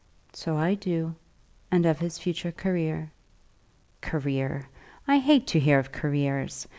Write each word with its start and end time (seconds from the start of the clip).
"So 0.33 0.57
I 0.57 0.73
do; 0.73 1.13
and 1.69 1.85
of 1.85 1.99
his 1.99 2.17
future 2.17 2.51
career." 2.51 3.11
"Career! 4.01 4.67
I 5.07 5.19
hate 5.19 5.45
to 5.53 5.59
hear 5.59 5.77
of 5.77 5.91
careers. 5.91 6.65